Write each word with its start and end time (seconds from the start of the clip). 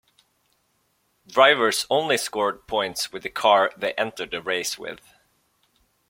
Drivers 1.27 1.85
only 1.87 2.17
scored 2.17 2.65
points 2.65 3.13
with 3.13 3.21
the 3.21 3.29
car 3.29 3.71
they 3.77 3.93
entered 3.93 4.31
the 4.31 4.41
race 4.41 4.75
with. 4.75 5.13